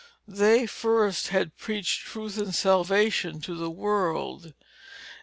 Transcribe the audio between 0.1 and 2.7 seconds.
They first had preached truth and